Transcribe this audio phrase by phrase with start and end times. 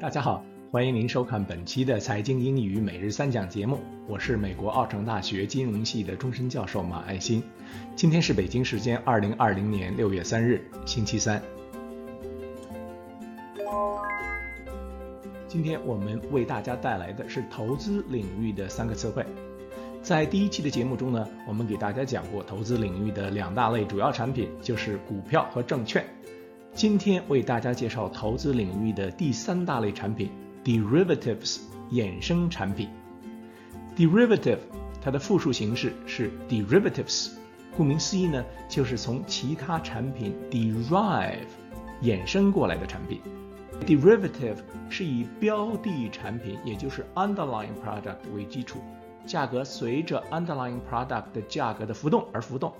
[0.00, 3.80] 大家好，欢迎您收看本期的财经英语每日三讲节目。
[4.06, 7.42] 我是美国奥城大学金融系的终身教授马爱新。
[7.96, 11.42] 今天是北京时间二零二零年六月三日，星期三。
[15.48, 19.26] 今天我们为大家带来的是投资领域的三个词汇。
[20.00, 26.04] 在第一期的节目中呢，我们给大家讲过投资领域的两大类主要产品，就是股票和证券。
[26.74, 30.30] 今天为大家介绍投资领域的第三大类产品
[30.64, 31.58] ，derivatives
[31.90, 32.88] 衍生产品。
[33.96, 34.58] derivative
[35.02, 37.32] 它的复数形式是 derivatives，
[37.76, 41.38] 顾名思义呢，就是从其他产品 derive
[42.02, 43.20] 衍生过来的产品。
[43.84, 44.56] Derivative
[44.88, 48.78] 是以标的产品，也就是 underlying product 为基础，
[49.26, 52.72] 价格随着 underlying product 的价格的浮动而浮动。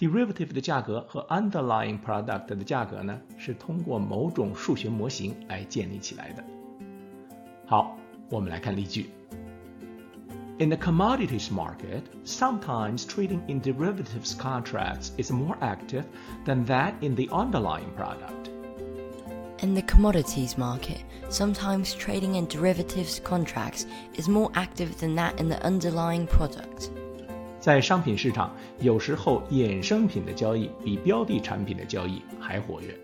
[0.00, 6.44] Derivative 的价格和 underlying product 的价格呢，是通过某种数学模型来建立起来的。
[7.66, 7.96] 好，
[8.28, 9.10] 我们来看例句。
[10.58, 16.04] In the commodities market, sometimes trading in derivatives contracts is more active
[16.46, 18.50] than that in the underlying product.
[19.62, 25.48] In the commodities market, sometimes trading in derivatives contracts is more active than that in
[25.48, 26.90] the underlying product.
[27.61, 32.99] 在商品市场，有时候衍生品的交易比标的产品的交易还活跃。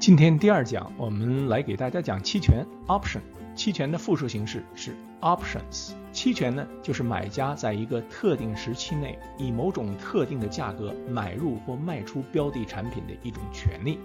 [0.00, 3.20] 今天第二讲，我们来给大家讲期权 （option）。
[3.54, 5.92] 期权的复数形式是 options。
[6.10, 13.96] 期权呢，就是买家在一个特定时期内以某种特定的价格买入或卖出标的产品的一种权利。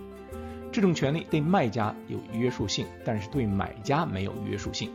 [0.72, 4.92] 这种权利对卖家有约束性，但是对买家没有约束性。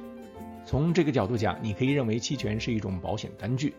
[0.65, 3.75] 从这个角度讲，你可以认为期权是一种保险单据。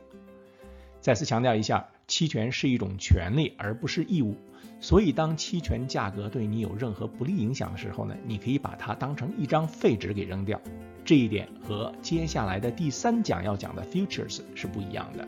[1.00, 4.36] 再次强调一下，期权是一种权利而不是义务。
[4.80, 10.60] 所以，当期权价格对你有任何不利影响的时候呢，你可以把它当成一张废纸给扔掉。
[11.05, 15.28] 这一点和接下来的第三讲要讲的 futures 是不一样的。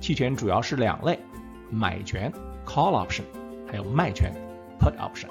[0.00, 1.18] 期权主要是两类：
[1.70, 2.30] 买权
[2.66, 3.24] call option，
[3.66, 4.32] 还有卖权
[4.78, 5.28] put option。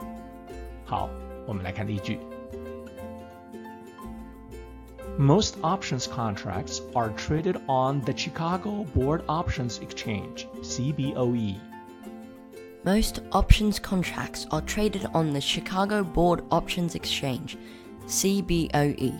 [0.83, 1.09] 好，
[1.47, 2.17] 我们来看例句。
[5.20, 11.56] Most options contracts are traded on the Chicago Board Options Exchange, CBOE.
[12.84, 17.56] Most options contracts are traded on the Chicago Board Options Exchange,
[18.06, 19.12] CBOE.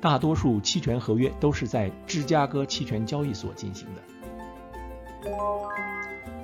[0.00, 4.02] 大多数期权合约都是在芝加哥期权交易所进行的。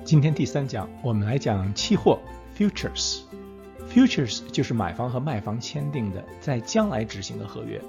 [0.03, 2.19] 今天第三讲，我们来讲期货
[2.57, 7.81] （futures）。futures 就是买方和卖方签订的在将来执行的合约，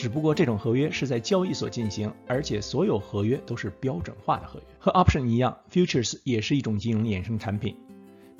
[0.00, 4.64] 只不过这种合约是在交易所进行，而且所有合约都是标准化的合约。
[4.78, 7.76] 和 option 一样，futures 也是一种金融衍生产品。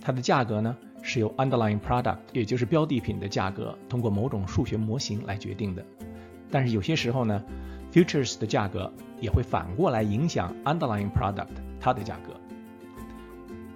[0.01, 5.85] 它的价格呢是由 underlying product，也就是标的品的价格，通过某种数学模型来决定的。
[6.51, 7.45] 但是有些时候呢
[7.93, 8.91] ，futures 的价格
[9.21, 11.49] 也会反过来影响 underlying product
[11.79, 12.33] 它的价格。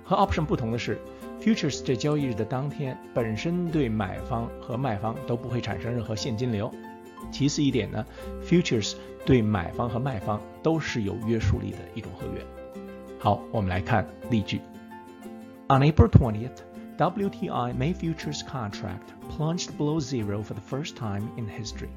[0.02, 0.98] 和 option 不同的是
[1.38, 6.72] ，futures 在交易日的当天本身对买方和卖方都不会产生任何现金流。
[7.31, 8.05] 其次一点呢，
[8.44, 8.95] futures
[9.25, 12.45] 对买方和卖方都是有约束力的一种合约。
[13.19, 14.61] 好，我们来看例句。
[15.67, 16.63] On April 20th,
[16.97, 21.89] WTI May futures contract plunged below zero for the first time in history.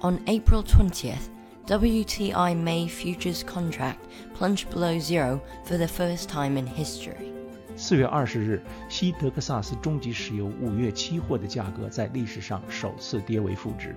[0.00, 1.30] On April 20th,
[1.66, 3.98] WTI May futures contract
[4.36, 7.32] plunged below zero for the first time in history.
[7.76, 13.96] 四月二十日，西德克萨斯中级石油五月期货的价格在历史上首次跌为负值。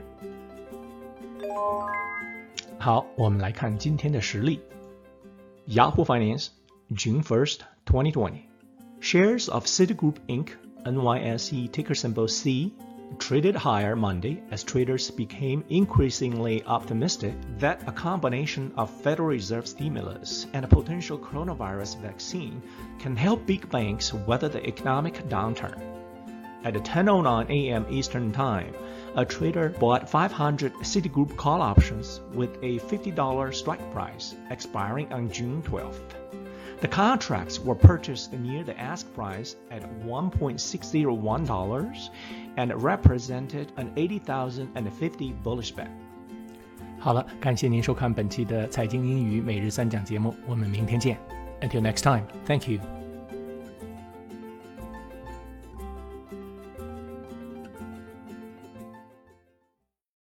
[2.81, 4.59] 好，我们来看今天的实例。
[5.67, 6.49] Yahoo Finance,
[6.91, 8.43] June 1st, 2020.
[8.99, 10.49] Shares of Citigroup Inc.,
[10.85, 12.71] NYSE ticker symbol C,
[13.19, 20.45] traded higher Monday as traders became increasingly optimistic that a combination of Federal Reserve stimulus
[20.53, 22.61] and a potential coronavirus vaccine
[22.99, 25.79] can help big banks weather the economic downturn.
[26.63, 27.85] At 10:09 a.m.
[27.89, 28.73] Eastern Time,
[29.15, 35.61] a trader bought 500 Citigroup call options with a $50 strike price expiring on June
[35.63, 36.15] 12th.
[36.79, 42.09] The contracts were purchased near the ask price at $1.601
[42.57, 45.89] and represented an 80,050 bullish bet.
[46.99, 51.17] 好了，感谢您收看本期的财经英语每日三讲节目，我们明天见。
[51.61, 53.00] Until next time, thank you.